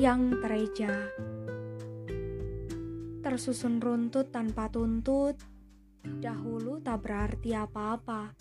[0.00, 1.12] yang tereja.
[3.20, 5.36] Tersusun runtut tanpa tuntut,
[6.00, 8.32] dahulu tak berarti apa-apa.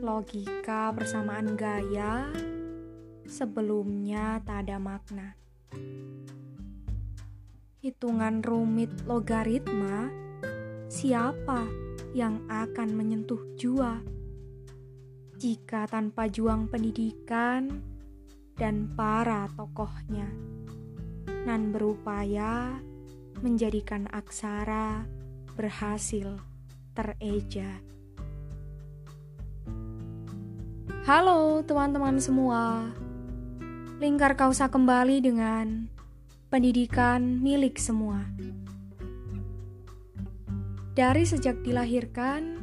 [0.00, 2.24] Logika persamaan gaya
[3.28, 5.36] sebelumnya tak ada makna.
[7.84, 10.08] Hitungan rumit logaritma,
[10.88, 11.68] siapa
[12.16, 14.00] yang akan menyentuh jua?
[15.36, 17.97] Jika tanpa juang pendidikan
[18.58, 20.26] dan para tokohnya,
[21.46, 22.82] nan berupaya
[23.38, 25.06] menjadikan aksara
[25.54, 26.42] berhasil
[26.90, 27.78] tereja.
[31.06, 32.90] Halo teman-teman semua,
[34.02, 35.86] lingkar kausa kembali dengan
[36.50, 38.26] pendidikan milik semua.
[40.98, 42.58] Dari sejak dilahirkan,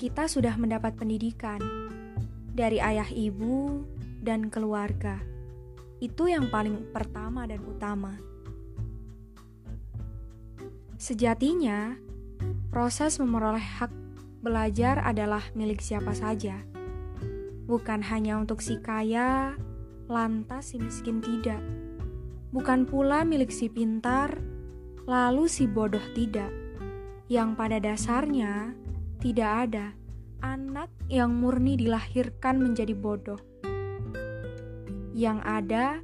[0.00, 1.60] kita sudah mendapat pendidikan
[2.56, 3.84] dari ayah ibu
[4.22, 5.22] dan keluarga.
[5.98, 8.14] Itu yang paling pertama dan utama.
[10.98, 11.94] Sejatinya,
[12.74, 13.90] proses memperoleh hak
[14.42, 16.62] belajar adalah milik siapa saja,
[17.66, 19.54] bukan hanya untuk si kaya,
[20.10, 21.62] lantas si miskin tidak,
[22.50, 24.38] bukan pula milik si pintar,
[25.06, 26.50] lalu si bodoh tidak,
[27.30, 28.74] yang pada dasarnya
[29.18, 29.86] tidak ada
[30.42, 33.38] anak yang murni dilahirkan menjadi bodoh.
[35.18, 35.98] Yang ada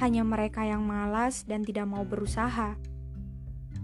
[0.00, 2.80] hanya mereka yang malas dan tidak mau berusaha.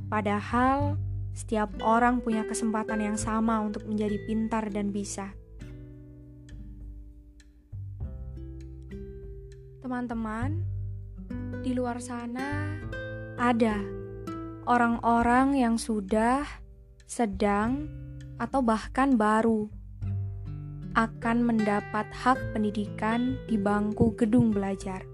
[0.08, 0.96] Padahal
[1.36, 5.36] setiap orang punya kesempatan yang sama untuk menjadi pintar dan bisa.
[9.84, 10.64] Teman-teman,
[11.60, 12.80] di luar sana
[13.36, 13.76] ada
[14.64, 16.48] orang-orang yang sudah,
[17.04, 17.84] sedang,
[18.40, 19.68] atau bahkan baru
[20.98, 25.06] akan mendapat hak pendidikan di bangku gedung belajar.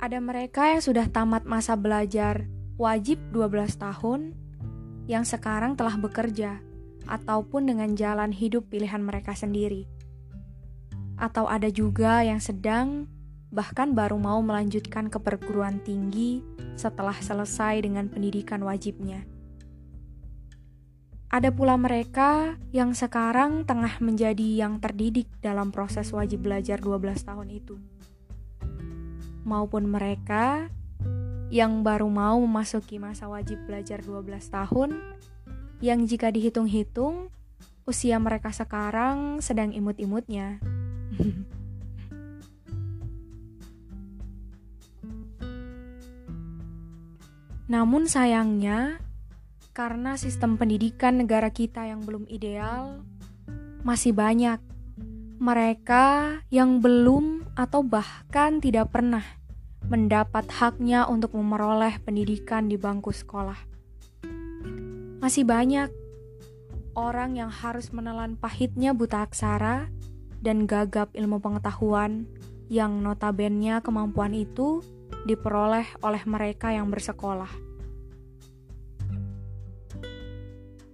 [0.00, 2.48] Ada mereka yang sudah tamat masa belajar
[2.80, 4.20] wajib 12 tahun
[5.10, 6.62] yang sekarang telah bekerja
[7.04, 9.84] ataupun dengan jalan hidup pilihan mereka sendiri.
[11.20, 13.10] Atau ada juga yang sedang
[13.50, 16.40] bahkan baru mau melanjutkan ke perguruan tinggi
[16.78, 19.26] setelah selesai dengan pendidikan wajibnya.
[21.30, 27.54] Ada pula mereka yang sekarang tengah menjadi yang terdidik dalam proses wajib belajar 12 tahun
[27.54, 27.78] itu.
[29.46, 30.66] Maupun mereka
[31.54, 34.98] yang baru mau memasuki masa wajib belajar 12 tahun,
[35.78, 37.30] yang jika dihitung-hitung,
[37.86, 40.58] usia mereka sekarang sedang imut-imutnya.
[47.70, 48.98] Namun sayangnya,
[49.80, 53.00] karena sistem pendidikan negara kita yang belum ideal,
[53.80, 54.60] masih banyak
[55.40, 59.24] mereka yang belum atau bahkan tidak pernah
[59.88, 63.56] mendapat haknya untuk memperoleh pendidikan di bangku sekolah.
[65.24, 65.88] Masih banyak
[66.92, 69.88] orang yang harus menelan pahitnya buta aksara
[70.44, 72.28] dan gagap ilmu pengetahuan
[72.68, 74.84] yang notabene kemampuan itu
[75.24, 77.69] diperoleh oleh mereka yang bersekolah.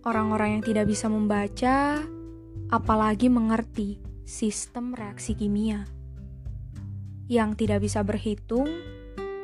[0.06, 1.98] Orang-orang yang tidak bisa membaca,
[2.70, 5.82] apalagi mengerti sistem reaksi kimia.
[7.26, 8.70] Yang tidak bisa berhitung,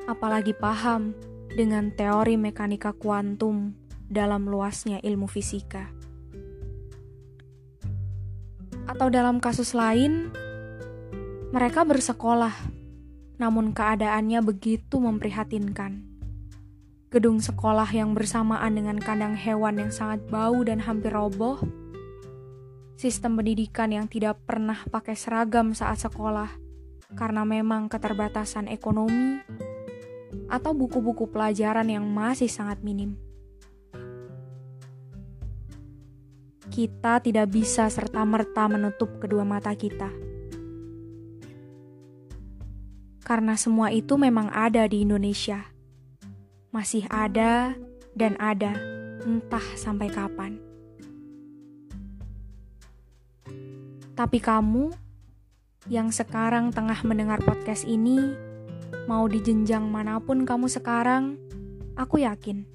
[0.07, 1.19] apalagi paham
[1.51, 3.75] dengan teori mekanika kuantum
[4.07, 5.91] dalam luasnya ilmu fisika.
[8.87, 10.31] Atau dalam kasus lain,
[11.51, 12.55] mereka bersekolah,
[13.35, 16.12] namun keadaannya begitu memprihatinkan
[17.13, 21.61] gedung sekolah yang bersamaan dengan kandang hewan yang sangat bau dan hampir roboh,
[22.97, 26.49] sistem pendidikan yang tidak pernah pakai seragam saat sekolah
[27.13, 29.45] karena memang keterbatasan ekonomi,
[30.49, 33.21] atau buku-buku pelajaran yang masih sangat minim.
[36.73, 40.09] Kita tidak bisa serta-merta menutup kedua mata kita.
[43.21, 45.72] Karena semua itu memang ada di Indonesia
[46.73, 47.77] masih ada
[48.17, 48.73] dan ada,
[49.29, 50.57] entah sampai kapan.
[54.17, 54.89] Tapi kamu
[55.93, 58.33] yang sekarang tengah mendengar podcast ini,
[59.05, 61.37] mau di jenjang mana pun kamu sekarang,
[61.95, 62.73] aku yakin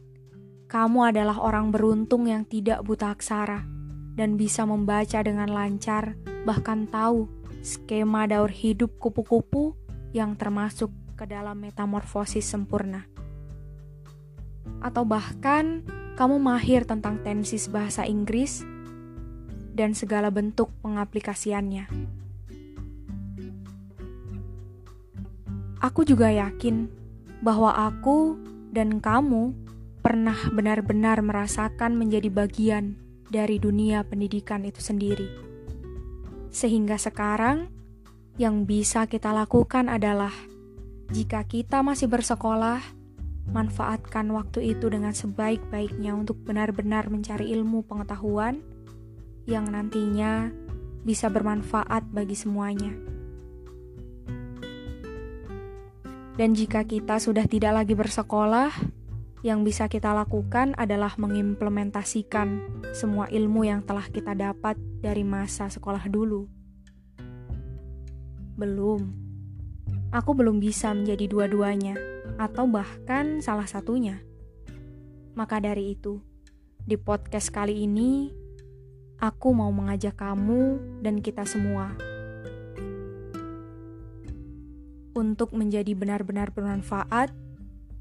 [0.67, 3.63] kamu adalah orang beruntung yang tidak buta aksara
[4.19, 7.31] dan bisa membaca dengan lancar, bahkan tahu
[7.63, 9.79] skema daur hidup kupu-kupu
[10.11, 13.16] yang termasuk ke dalam metamorfosis sempurna
[14.83, 15.85] atau bahkan
[16.17, 18.65] kamu mahir tentang tensis bahasa Inggris
[19.77, 22.17] dan segala bentuk pengaplikasiannya.
[25.81, 26.89] aku juga yakin
[27.41, 28.37] bahwa aku
[28.73, 29.53] dan kamu
[30.01, 32.97] pernah benar-benar merasakan menjadi bagian
[33.27, 35.27] dari dunia pendidikan itu sendiri.
[36.49, 37.69] Sehingga sekarang,
[38.39, 40.31] yang bisa kita lakukan adalah
[41.11, 42.81] jika kita masih bersekolah,
[43.51, 48.59] manfaatkan waktu itu dengan sebaik-baiknya untuk benar-benar mencari ilmu pengetahuan
[49.47, 50.51] yang nantinya
[51.07, 52.91] bisa bermanfaat bagi semuanya.
[56.37, 58.69] Dan jika kita sudah tidak lagi bersekolah,
[59.41, 62.61] yang bisa kita lakukan adalah mengimplementasikan
[62.93, 66.45] semua ilmu yang telah kita dapat dari masa sekolah dulu.
[68.57, 69.26] Belum,
[70.11, 71.95] aku belum bisa menjadi dua-duanya,
[72.39, 74.23] atau bahkan salah satunya.
[75.35, 76.23] Maka dari itu,
[76.81, 78.31] di podcast kali ini,
[79.19, 81.97] aku mau mengajak kamu dan kita semua
[85.17, 87.33] untuk menjadi benar-benar bermanfaat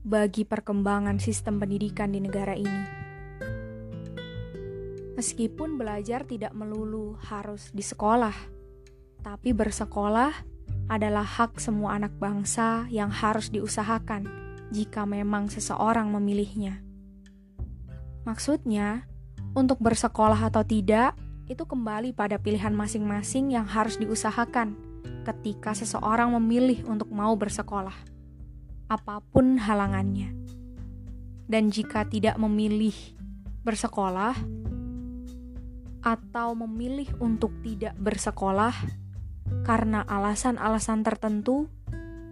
[0.04, 2.84] bagi perkembangan sistem pendidikan di negara ini.
[5.16, 8.36] Meskipun belajar tidak melulu harus di sekolah,
[9.24, 10.55] tapi bersekolah
[10.86, 14.26] adalah hak semua anak bangsa yang harus diusahakan
[14.70, 16.82] jika memang seseorang memilihnya.
[18.26, 19.06] Maksudnya,
[19.54, 21.14] untuk bersekolah atau tidak
[21.46, 24.74] itu kembali pada pilihan masing-masing yang harus diusahakan
[25.22, 27.94] ketika seseorang memilih untuk mau bersekolah,
[28.90, 30.34] apa pun halangannya.
[31.46, 32.94] Dan jika tidak memilih
[33.62, 34.34] bersekolah
[36.02, 38.74] atau memilih untuk tidak bersekolah
[39.66, 41.66] karena alasan-alasan tertentu,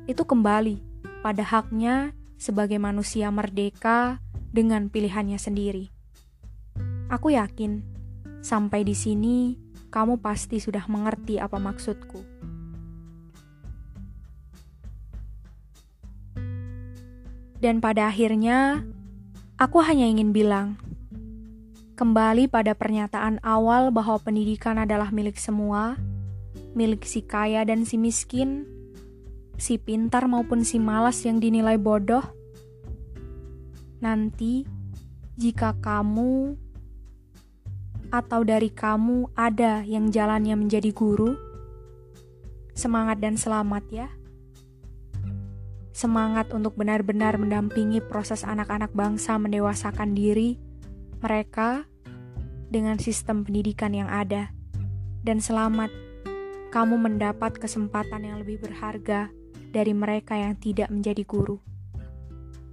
[0.06, 0.78] itu kembali
[1.24, 4.20] pada haknya sebagai manusia merdeka
[4.52, 5.90] dengan pilihannya sendiri.
[7.08, 7.82] Aku yakin
[8.44, 9.56] sampai di sini
[9.88, 12.20] kamu pasti sudah mengerti apa maksudku.
[17.64, 18.84] Dan pada akhirnya,
[19.56, 20.76] aku hanya ingin bilang,
[21.96, 25.96] kembali pada pernyataan awal bahwa pendidikan adalah milik semua,
[26.74, 28.68] milik si kaya dan si miskin,
[29.56, 32.22] si pintar maupun si malas yang dinilai bodoh.
[34.02, 34.68] Nanti,
[35.38, 36.58] jika kamu
[38.12, 41.34] atau dari kamu ada yang jalannya menjadi guru,
[42.76, 44.08] semangat dan selamat ya
[45.94, 50.58] semangat untuk benar-benar mendampingi proses anak-anak bangsa mendewasakan diri
[51.22, 51.86] mereka
[52.68, 54.50] dengan sistem pendidikan yang ada.
[55.22, 55.88] Dan selamat,
[56.74, 59.30] kamu mendapat kesempatan yang lebih berharga
[59.70, 61.62] dari mereka yang tidak menjadi guru.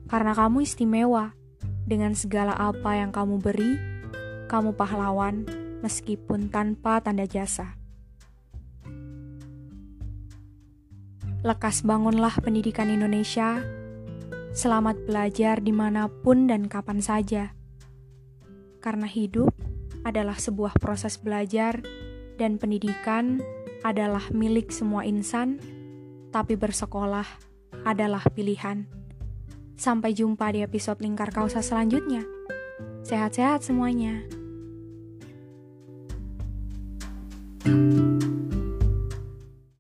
[0.10, 1.38] Karena kamu istimewa
[1.86, 3.78] dengan segala apa yang kamu beri,
[4.50, 5.46] kamu pahlawan
[5.86, 7.78] meskipun tanpa tanda jasa.
[11.46, 13.62] Lekas bangunlah pendidikan Indonesia.
[14.58, 17.54] Selamat belajar di mana pun dan kapan saja.
[18.82, 19.54] Karena hidup
[20.02, 21.86] adalah sebuah proses belajar
[22.42, 25.58] dan pendidikan adalah milik semua insan,
[26.30, 27.26] tapi bersekolah
[27.84, 28.86] adalah pilihan.
[29.78, 32.22] Sampai jumpa di episode Lingkar Kausa selanjutnya.
[33.02, 34.22] Sehat-sehat semuanya.
[37.62, 38.21] thank you